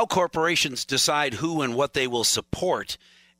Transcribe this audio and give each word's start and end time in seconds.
how 0.00 0.06
corporations 0.06 0.86
decide 0.86 1.34
who 1.34 1.60
and 1.60 1.74
what 1.74 1.92
they 1.92 2.06
will 2.06 2.24
support, 2.24 2.96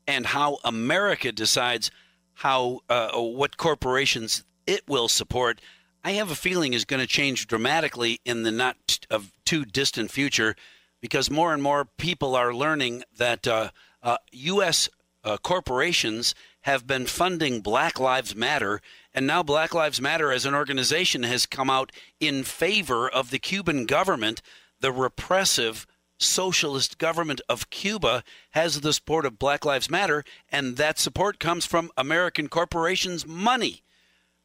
and 0.07 0.27
how 0.27 0.59
America 0.63 1.33
decides 1.33 1.91
how 2.35 2.81
uh, 2.91 3.13
what 3.13 3.57
corporations 3.57 4.45
it 4.67 4.87
will 4.87 5.09
support, 5.09 5.59
I 6.05 6.11
have 6.13 6.31
a 6.31 6.35
feeling 6.35 6.75
is 6.75 6.85
going 6.85 7.01
to 7.01 7.07
change 7.07 7.47
dramatically 7.47 8.21
in 8.27 8.43
the 8.43 8.51
not 8.51 8.99
of 9.11 9.33
too 9.47 9.65
distant 9.65 10.11
future, 10.11 10.55
because 11.01 11.31
more 11.31 11.55
and 11.55 11.63
more 11.63 11.87
people 11.87 12.37
are 12.37 12.53
learning 12.53 13.05
that 13.17 13.47
uh, 13.49 13.71
uh, 14.03 14.19
U.S. 14.31 14.91
Uh, 15.25 15.39
corporations 15.39 16.35
have 16.65 16.87
been 16.87 17.07
funding 17.07 17.63
Black 17.63 17.99
Lives 17.99 18.37
Matter, 18.37 18.83
and 19.15 19.27
now 19.27 19.43
Black 19.43 19.73
Lives 19.73 19.99
Matter 19.99 20.31
as 20.31 20.45
an 20.45 20.55
organization 20.55 21.23
has 21.23 21.47
come 21.47 21.71
out 21.71 21.91
in 22.21 22.45
favor 22.45 23.09
of 23.09 23.31
the 23.31 23.39
Cuban 23.39 23.87
government, 23.87 24.43
the 24.81 24.93
repressive 24.93 25.87
socialist 26.21 26.99
government 26.99 27.41
of 27.49 27.71
Cuba 27.71 28.23
has 28.51 28.81
the 28.81 28.93
support 28.93 29.25
of 29.27 29.39
Black 29.39 29.65
Lives 29.65 29.91
Matter, 29.91 30.25
and 30.51 30.77
that 30.77 30.99
support 30.99 31.39
comes 31.39 31.67
from 31.67 31.91
American 31.97 32.49
corporations' 32.49 33.27
money. 33.27 33.83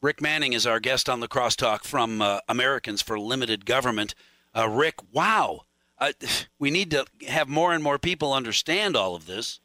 Rick 0.01 0.21
Manning 0.21 0.53
is 0.53 0.65
our 0.65 0.79
guest 0.79 1.09
on 1.09 1.19
the 1.19 1.27
crosstalk 1.27 1.83
from 1.83 2.21
uh, 2.21 2.39
Americans 2.47 3.01
for 3.01 3.19
Limited 3.19 3.65
Government. 3.65 4.15
Uh, 4.55 4.69
Rick, 4.69 4.95
wow, 5.11 5.61
uh, 5.99 6.13
we 6.59 6.71
need 6.71 6.91
to 6.91 7.05
have 7.27 7.47
more 7.47 7.73
and 7.73 7.83
more 7.83 7.99
people 7.99 8.33
understand 8.33 8.95
all 8.95 9.15
of 9.15 9.25
this. 9.25 9.59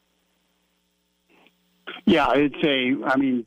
Yeah, 2.06 2.32
it's 2.34 2.56
a. 2.64 2.96
I 3.06 3.16
mean, 3.16 3.46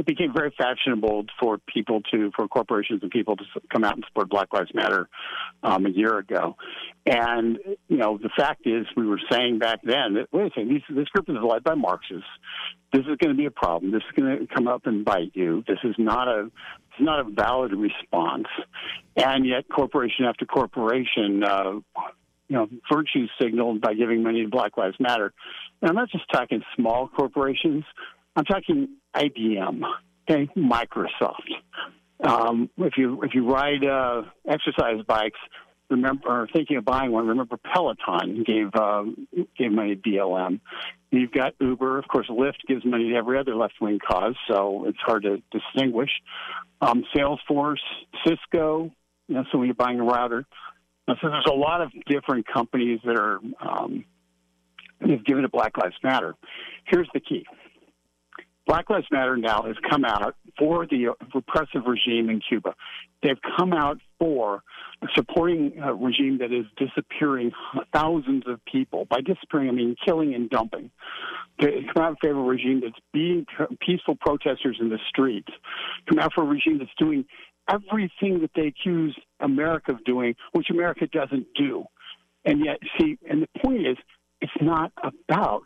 it 0.00 0.06
became 0.06 0.32
very 0.32 0.50
fashionable 0.56 1.26
for 1.38 1.58
people 1.58 2.00
to, 2.10 2.30
for 2.34 2.48
corporations 2.48 3.02
and 3.02 3.10
people 3.10 3.36
to 3.36 3.44
come 3.70 3.84
out 3.84 3.96
and 3.96 4.04
support 4.08 4.30
Black 4.30 4.50
Lives 4.50 4.70
Matter 4.72 5.10
um, 5.62 5.84
a 5.84 5.90
year 5.90 6.16
ago. 6.18 6.56
And 7.04 7.58
you 7.86 7.98
know, 7.98 8.16
the 8.16 8.30
fact 8.34 8.66
is, 8.66 8.86
we 8.96 9.06
were 9.06 9.20
saying 9.30 9.58
back 9.58 9.80
then 9.84 10.14
that 10.14 10.28
wait 10.32 10.46
a 10.46 10.50
second, 10.50 10.82
this 10.88 11.08
group 11.08 11.28
is 11.28 11.36
led 11.42 11.62
by 11.62 11.74
Marxists. 11.74 12.24
This 12.94 13.02
is 13.02 13.16
going 13.18 13.28
to 13.28 13.34
be 13.34 13.44
a 13.44 13.50
problem. 13.50 13.92
This 13.92 14.02
is 14.08 14.18
going 14.18 14.38
to 14.38 14.46
come 14.46 14.66
up 14.66 14.86
and 14.86 15.04
bite 15.04 15.32
you. 15.34 15.62
This 15.68 15.78
is 15.84 15.94
not 15.98 16.28
a 16.28 16.46
it's 16.46 17.00
not 17.00 17.20
a 17.20 17.24
valid 17.24 17.72
response. 17.72 18.46
And 19.16 19.46
yet, 19.46 19.68
corporation 19.68 20.24
after 20.24 20.46
corporation. 20.46 21.44
Uh, 21.44 21.80
you 22.48 22.56
know, 22.56 22.68
virtue 22.92 23.28
signaled 23.40 23.80
by 23.80 23.94
giving 23.94 24.24
money 24.24 24.42
to 24.42 24.48
Black 24.48 24.76
Lives 24.76 24.96
Matter. 24.98 25.32
And 25.80 25.88
I'm 25.88 25.94
not 25.94 26.10
just 26.10 26.24
talking 26.32 26.64
small 26.74 27.06
corporations. 27.06 27.84
I'm 28.36 28.44
talking 28.44 28.96
IBM, 29.14 29.82
okay, 30.28 30.48
Microsoft. 30.56 31.50
Um, 32.22 32.70
if 32.76 32.94
you 32.96 33.22
if 33.22 33.34
you 33.34 33.50
ride 33.50 33.84
uh, 33.84 34.22
exercise 34.46 35.02
bikes, 35.06 35.38
remember 35.88 36.28
or 36.28 36.48
thinking 36.52 36.76
of 36.76 36.84
buying 36.84 37.10
one, 37.10 37.26
remember 37.26 37.56
Peloton 37.56 38.44
gave 38.44 38.74
uh, 38.74 39.04
gave 39.58 39.72
money 39.72 39.96
to 39.96 40.00
BLM. 40.00 40.60
You've 41.10 41.32
got 41.32 41.54
Uber, 41.60 41.98
of 41.98 42.06
course. 42.08 42.28
Lyft 42.28 42.66
gives 42.68 42.84
money 42.84 43.10
to 43.10 43.16
every 43.16 43.38
other 43.38 43.56
left 43.56 43.74
wing 43.80 43.98
cause, 44.06 44.36
so 44.48 44.84
it's 44.86 44.98
hard 45.00 45.24
to 45.24 45.42
distinguish. 45.50 46.10
Um, 46.80 47.04
Salesforce, 47.14 47.80
Cisco. 48.26 48.92
You 49.28 49.36
know, 49.36 49.44
so 49.50 49.58
when 49.58 49.66
you're 49.66 49.74
buying 49.74 50.00
a 50.00 50.04
router, 50.04 50.44
so 51.08 51.14
there's 51.22 51.46
a 51.48 51.54
lot 51.54 51.80
of 51.80 51.90
different 52.06 52.46
companies 52.46 53.00
that 53.04 53.16
are 53.16 53.38
um, 53.60 54.04
have 55.00 55.24
given 55.24 55.44
it 55.44 55.52
Black 55.52 55.76
Lives 55.78 55.96
Matter. 56.02 56.34
Here's 56.86 57.08
the 57.14 57.20
key: 57.20 57.46
Black 58.70 58.88
Lives 58.88 59.08
Matter 59.10 59.36
now 59.36 59.64
has 59.64 59.74
come 59.90 60.04
out 60.04 60.36
for 60.56 60.86
the 60.86 61.06
repressive 61.34 61.88
regime 61.88 62.30
in 62.30 62.40
Cuba. 62.48 62.76
They've 63.20 63.40
come 63.58 63.72
out 63.72 63.98
for 64.20 64.62
supporting 65.16 65.80
a 65.82 65.92
regime 65.92 66.38
that 66.38 66.52
is 66.52 66.66
disappearing 66.76 67.50
thousands 67.92 68.44
of 68.46 68.64
people. 68.66 69.06
By 69.10 69.22
disappearing, 69.22 69.70
I 69.70 69.72
mean 69.72 69.96
killing 70.06 70.36
and 70.36 70.48
dumping. 70.48 70.92
They 71.58 71.84
come 71.92 72.04
out 72.04 72.10
in 72.10 72.16
favor 72.22 72.38
of 72.38 72.46
a 72.46 72.48
regime 72.48 72.82
that's 72.84 72.94
beating 73.12 73.44
peaceful 73.84 74.14
protesters 74.14 74.78
in 74.80 74.88
the 74.88 75.00
streets. 75.08 75.48
Come 76.08 76.20
out 76.20 76.32
for 76.32 76.44
a 76.44 76.46
regime 76.46 76.78
that's 76.78 76.92
doing 76.96 77.24
everything 77.68 78.40
that 78.42 78.52
they 78.54 78.68
accuse 78.68 79.18
America 79.40 79.90
of 79.90 80.04
doing, 80.04 80.36
which 80.52 80.70
America 80.70 81.08
doesn't 81.08 81.48
do. 81.56 81.86
And 82.44 82.64
yet, 82.64 82.78
see, 83.00 83.18
and 83.28 83.42
the 83.42 83.60
point 83.64 83.84
is, 83.84 83.96
it's 84.40 84.52
not 84.62 84.92
about 85.02 85.64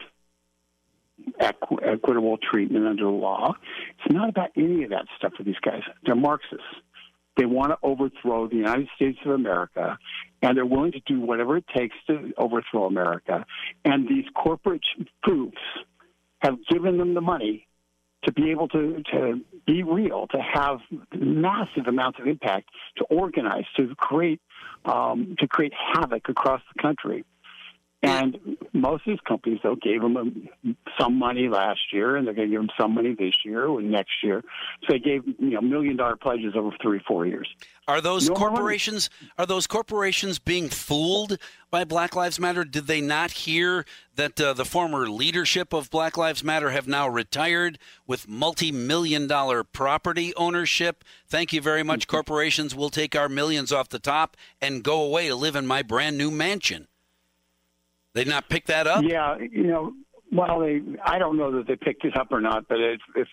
equ- 1.41 1.83
equitable 1.87 2.39
treatment 2.39 2.87
under 2.87 3.05
the 3.05 3.11
law. 3.11 3.55
It's 4.05 4.15
not 4.15 4.29
about 4.29 4.51
any 4.57 4.85
of 4.85 4.91
that 4.91 5.07
stuff 5.17 5.33
for 5.37 5.43
these 5.43 5.59
guys. 5.65 5.83
They're 6.05 6.15
Marxists. 6.15 6.65
They 7.37 7.47
want 7.47 7.73
to 7.73 7.79
overthrow 7.83 8.47
the 8.47 8.57
United 8.57 8.89
States 8.95 9.19
of 9.25 9.33
America, 9.33 9.99
and 10.41 10.57
they're 10.57 10.65
willing 10.65 10.93
to 10.93 11.01
do 11.01 11.21
whatever 11.21 11.57
it 11.57 11.65
takes 11.77 11.97
to 12.07 12.33
overthrow 12.39 12.85
America. 12.85 13.45
And 13.85 14.09
these 14.09 14.25
corporate 14.35 14.85
groups 15.23 15.59
have 16.41 16.59
given 16.71 16.97
them 16.97 17.15
the 17.15 17.21
money 17.21 17.67
to 18.25 18.33
be 18.33 18.51
able 18.51 18.69
to, 18.69 19.03
to 19.13 19.41
be 19.67 19.83
real, 19.83 20.27
to 20.29 20.39
have 20.39 20.79
massive 21.13 21.87
amounts 21.89 22.19
of 22.21 22.27
impact, 22.27 22.71
to 22.99 23.05
organize, 23.05 23.65
to 23.77 23.95
create 23.97 24.41
um, 24.85 25.35
to 25.39 25.49
create 25.49 25.73
havoc 25.95 26.29
across 26.29 26.61
the 26.75 26.83
country. 26.83 27.25
And 28.03 28.59
most 28.75 29.07
of 29.07 29.13
these 29.13 29.21
companies, 29.27 29.61
though, 29.63 29.77
gave 29.77 30.03
them 30.03 30.49
some 31.01 31.19
money 31.19 31.49
last 31.49 31.81
year, 31.91 32.17
and 32.17 32.27
they're 32.27 32.35
going 32.35 32.49
to 32.49 32.53
give 32.53 32.61
them 32.61 32.71
some 32.79 32.95
money 32.95 33.15
this 33.15 33.35
year 33.45 33.65
or 33.65 33.81
next 33.81 34.23
year. 34.23 34.43
So 34.83 34.93
they 34.93 34.99
gave 34.99 35.27
you 35.27 35.51
know 35.51 35.63
million 35.63 35.97
dollar 35.97 36.17
pledges 36.17 36.55
over 36.55 36.71
three, 36.83 37.01
four 37.07 37.25
years. 37.25 37.49
Are 37.89 38.03
those 38.03 38.29
no 38.29 38.35
corporations? 38.35 39.09
Are 39.39 39.47
those 39.47 39.67
corporations 39.67 40.39
being 40.39 40.69
fooled 40.69 41.39
by 41.71 41.85
Black 41.85 42.15
Lives 42.15 42.39
Matter? 42.39 42.65
Did 42.65 42.87
they 42.87 43.01
not 43.01 43.31
hear 43.31 43.87
that 44.17 44.39
uh, 44.39 44.53
the 44.53 44.67
former 44.67 45.09
leadership 45.09 45.73
of 45.73 45.91
Black 45.91 46.19
Lives 46.19 46.45
Matter 46.45 46.71
have 46.71 46.87
now 46.87 47.09
retired 47.09 47.79
with 48.07 48.29
multi-million 48.29 49.27
dollar 49.27 49.65
property 49.65 50.35
ownership? 50.37 51.05
Thank 51.27 51.55
you 51.55 51.63
very 51.63 51.83
much, 51.83 52.07
mm-hmm. 52.07 52.17
corporations. 52.17 52.75
We'll 52.75 52.91
take 52.91 53.17
our 53.17 53.31
millions 53.31 53.73
off 53.73 53.89
the 53.89 53.99
top 53.99 54.37
and 54.61 54.83
go 54.85 55.01
away 55.01 55.29
to 55.29 55.35
live 55.37 55.57
in 55.57 55.67
my 55.67 55.81
brand 55.81 56.19
new 56.19 56.31
mansion. 56.31 56.89
They 58.15 58.25
not 58.25 58.49
pick 58.49 58.67
that 58.67 58.87
up? 58.87 59.05
Yeah, 59.05 59.37
you 59.39 59.65
know, 59.65 59.93
well, 60.33 60.61
they 60.61 60.81
I 61.05 61.19
don't 61.19 61.37
know 61.37 61.57
that 61.57 61.67
they 61.67 61.77
picked 61.77 62.05
it 62.05 62.17
up 62.17 62.29
or 62.31 62.41
not, 62.41 62.69
but 62.69 62.79
if 62.81 63.01
if 63.17 63.29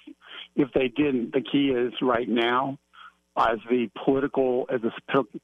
if 0.56 0.70
they 0.74 0.88
didn't, 0.88 1.34
the 1.34 1.42
key 1.42 1.70
is 1.70 1.94
right 2.02 2.28
now, 2.28 2.78
as 3.38 3.60
the 3.70 3.90
political 4.04 4.66
as 4.74 4.82
the 4.82 4.92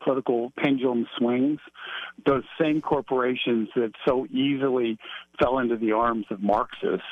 political 0.04 0.52
pendulum 0.58 1.08
swings, 1.18 1.60
those 2.26 2.44
same 2.60 2.82
corporations 2.82 3.70
that 3.76 3.92
so 4.08 4.26
easily 4.28 4.98
fell 5.40 5.60
into 5.60 5.78
the 5.78 5.92
arms 5.92 6.26
of 6.30 6.42
Marxists 6.42 7.06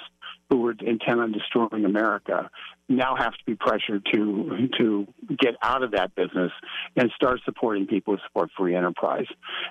who 0.49 0.57
were 0.57 0.75
intent 0.79 1.19
on 1.19 1.31
destroying 1.31 1.85
America 1.85 2.49
now 2.87 3.15
have 3.15 3.33
to 3.33 3.43
be 3.45 3.55
pressured 3.55 4.05
to 4.13 4.67
to 4.77 5.07
get 5.39 5.55
out 5.61 5.83
of 5.83 5.91
that 5.91 6.13
business 6.15 6.51
and 6.95 7.09
start 7.15 7.39
supporting 7.43 7.87
people 7.87 8.15
who 8.15 8.21
support 8.27 8.49
free 8.57 8.75
enterprise 8.75 9.25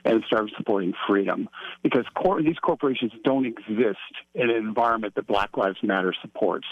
and 0.04 0.24
start 0.26 0.50
supporting 0.56 0.92
freedom. 1.06 1.48
Because 1.82 2.04
cor- 2.16 2.42
these 2.42 2.58
corporations 2.58 3.12
don't 3.22 3.46
exist 3.46 3.98
in 4.34 4.50
an 4.50 4.56
environment 4.56 5.14
that 5.14 5.26
Black 5.26 5.56
Lives 5.56 5.78
Matter 5.82 6.12
supports. 6.22 6.66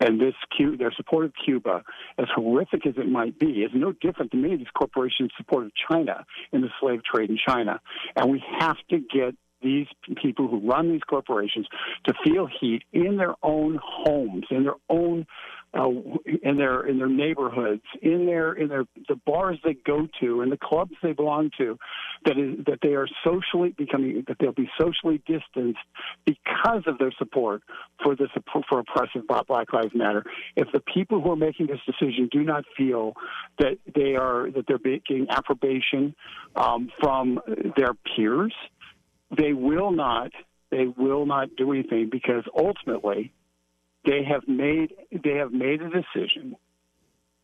And 0.00 0.20
this 0.20 0.34
Q- 0.56 0.76
their 0.76 0.92
support 0.92 1.24
of 1.24 1.32
Cuba 1.44 1.82
as 2.16 2.26
horrific 2.34 2.86
as 2.86 2.94
it 2.96 3.08
might 3.08 3.38
be 3.38 3.62
is 3.62 3.70
no 3.74 3.92
different 3.92 4.30
than 4.30 4.42
many 4.42 4.54
of 4.54 4.60
these 4.60 4.68
corporations' 4.76 5.32
support 5.36 5.66
of 5.66 5.72
China 5.90 6.24
in 6.52 6.60
the 6.60 6.68
slave 6.80 7.00
trade 7.02 7.30
in 7.30 7.38
China. 7.44 7.80
And 8.14 8.30
we 8.30 8.42
have 8.60 8.76
to 8.90 8.98
get 8.98 9.34
these 9.68 10.16
people 10.22 10.48
who 10.48 10.60
run 10.68 10.90
these 10.90 11.02
corporations 11.02 11.66
to 12.06 12.14
feel 12.24 12.48
heat 12.60 12.82
in 12.92 13.16
their 13.16 13.34
own 13.42 13.78
homes, 13.82 14.44
in 14.50 14.64
their 14.64 14.76
own 14.88 15.26
uh, 15.74 15.88
in 16.42 16.56
their 16.56 16.86
in 16.86 16.98
their 16.98 17.08
neighborhoods, 17.08 17.82
in 18.00 18.24
their 18.24 18.52
in 18.54 18.68
their 18.68 18.84
the 19.08 19.16
bars 19.26 19.58
they 19.62 19.74
go 19.74 20.08
to, 20.18 20.40
and 20.40 20.50
the 20.50 20.56
clubs 20.56 20.92
they 21.02 21.12
belong 21.12 21.50
to, 21.58 21.78
that 22.24 22.38
is 22.38 22.64
that 22.64 22.78
they 22.82 22.94
are 22.94 23.06
socially 23.22 23.74
becoming 23.76 24.24
that 24.28 24.36
they'll 24.40 24.52
be 24.52 24.70
socially 24.80 25.22
distanced 25.26 25.78
because 26.24 26.82
of 26.86 26.96
their 26.98 27.12
support 27.18 27.62
for 28.02 28.16
support 28.32 28.64
for 28.68 28.78
oppressive 28.78 29.26
Black 29.26 29.72
Lives 29.72 29.94
Matter. 29.94 30.24
If 30.56 30.68
the 30.72 30.80
people 30.80 31.20
who 31.20 31.32
are 31.32 31.36
making 31.36 31.66
this 31.66 31.80
decision 31.84 32.28
do 32.32 32.42
not 32.42 32.64
feel 32.76 33.12
that 33.58 33.78
they 33.94 34.16
are 34.16 34.50
that 34.50 34.64
they're 34.66 34.78
getting 34.78 35.26
approbation 35.28 36.14
um, 36.56 36.90
from 36.98 37.40
their 37.76 37.92
peers 38.16 38.54
they 39.36 39.52
will 39.52 39.90
not 39.90 40.30
they 40.70 40.86
will 40.86 41.26
not 41.26 41.48
do 41.56 41.72
anything 41.72 42.08
because 42.10 42.44
ultimately 42.56 43.32
they 44.04 44.22
have 44.24 44.46
made 44.46 44.92
they 45.12 45.36
have 45.36 45.52
made 45.52 45.82
a 45.82 45.90
decision 45.90 46.56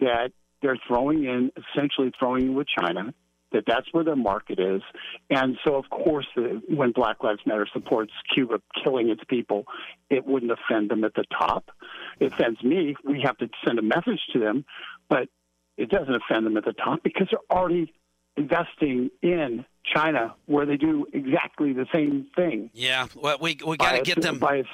that 0.00 0.32
they're 0.62 0.78
throwing 0.86 1.24
in 1.24 1.50
essentially 1.56 2.12
throwing 2.18 2.46
in 2.46 2.54
with 2.54 2.66
China 2.66 3.14
that 3.52 3.64
that's 3.66 3.86
where 3.92 4.02
their 4.02 4.16
market 4.16 4.58
is. 4.58 4.82
And 5.30 5.56
so 5.64 5.76
of 5.76 5.88
course 5.88 6.26
when 6.68 6.92
black 6.92 7.22
lives 7.22 7.40
matter 7.46 7.68
supports 7.72 8.12
cuba 8.34 8.60
killing 8.82 9.10
its 9.10 9.22
people 9.28 9.64
it 10.10 10.26
wouldn't 10.26 10.52
offend 10.52 10.90
them 10.90 11.04
at 11.04 11.14
the 11.14 11.24
top. 11.38 11.70
It 12.18 12.32
offends 12.32 12.62
me. 12.62 12.96
We 13.04 13.22
have 13.22 13.36
to 13.38 13.48
send 13.64 13.78
a 13.78 13.82
message 13.82 14.20
to 14.32 14.38
them 14.38 14.64
but 15.08 15.28
it 15.76 15.90
doesn't 15.90 16.14
offend 16.14 16.46
them 16.46 16.56
at 16.56 16.64
the 16.64 16.72
top 16.72 17.02
because 17.02 17.28
they're 17.30 17.56
already 17.56 17.92
investing 18.36 19.10
in 19.22 19.64
China, 19.84 20.34
where 20.46 20.66
they 20.66 20.76
do 20.76 21.06
exactly 21.12 21.72
the 21.72 21.86
same 21.92 22.26
thing. 22.34 22.70
Yeah, 22.72 23.06
well, 23.14 23.38
we 23.40 23.58
we 23.64 23.76
got 23.76 23.92
to 23.92 24.02
get 24.02 24.20
them. 24.20 24.38
By 24.38 24.64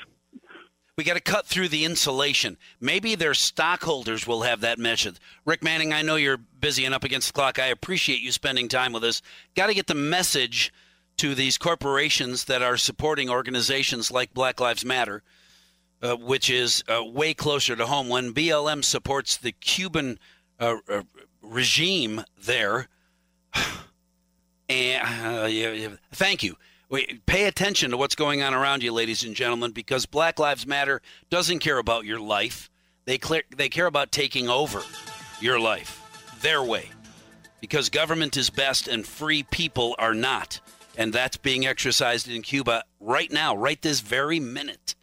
we 1.01 1.05
got 1.05 1.15
to 1.15 1.21
cut 1.21 1.47
through 1.47 1.69
the 1.69 1.87
insulation. 1.87 2.59
Maybe 2.79 3.15
their 3.15 3.33
stockholders 3.33 4.27
will 4.27 4.43
have 4.43 4.61
that 4.61 4.79
message. 4.79 5.17
Rick 5.47 5.63
Manning, 5.63 5.95
I 5.95 6.03
know 6.03 6.17
you're 6.17 6.37
busy 6.37 6.85
and 6.85 6.95
up 6.95 7.05
against 7.05 7.29
the 7.29 7.33
clock. 7.33 7.59
I 7.59 7.69
appreciate 7.69 8.21
you 8.21 8.31
spending 8.33 8.69
time 8.69 8.93
with 8.93 9.05
us. 9.05 9.23
Got 9.55 9.69
to 9.69 9.75
get 9.75 9.87
the 9.87 9.95
message 9.95 10.73
to 11.17 11.35
these 11.35 11.57
corporations 11.57 12.45
that 12.45 12.61
are 12.61 12.77
supporting 12.77 13.31
organizations 13.31 14.11
like 14.11 14.35
Black 14.35 14.61
Lives 14.61 14.85
Matter, 14.85 15.23
uh, 16.03 16.17
which 16.17 16.51
is 16.51 16.85
uh, 16.87 17.03
way 17.03 17.33
closer 17.33 17.75
to 17.77 17.87
home. 17.87 18.11
When 18.11 18.35
BLM 18.35 18.85
supports 18.85 19.39
the 19.39 19.53
Cuban 19.53 20.19
uh, 20.59 20.77
uh 20.87 21.03
regime 21.41 22.25
there, 22.43 22.89
and 24.69 25.39
uh, 25.39 25.47
yeah, 25.47 25.89
thank 26.13 26.43
you. 26.43 26.57
Wait, 26.89 27.25
pay 27.27 27.45
attention 27.45 27.93
to 27.93 27.97
what's 27.97 28.17
going 28.17 28.43
on 28.43 28.53
around 28.53 28.83
you, 28.83 28.93
ladies 28.93 29.23
and 29.23 29.35
gentlemen, 29.35 29.71
because 29.71 30.07
Black 30.07 30.39
Lives 30.39 30.67
Matter 30.67 31.01
doesn't 31.31 31.61
care 31.61 31.79
about 31.79 32.05
your 32.05 32.19
life. 32.19 32.69
They 33.05 33.17
clear, 33.17 33.43
they 33.55 33.69
care 33.69 33.87
about 33.87 34.11
taking 34.11 34.49
over 34.49 34.83
your 35.41 35.61
life 35.61 35.99
their 36.43 36.63
way, 36.63 36.91
because 37.61 37.91
government 37.91 38.37
is 38.37 38.51
best 38.51 38.89
and 38.89 39.07
free 39.07 39.43
people 39.45 39.95
are 39.99 40.15
not 40.15 40.61
and 40.97 41.13
that's 41.13 41.37
being 41.37 41.67
exercised 41.67 42.29
in 42.29 42.43
Cuba 42.43 42.85
right 43.01 43.31
now, 43.31 43.57
right 43.57 43.81
this 43.81 44.01
very 44.01 44.41
minute. 44.41 44.95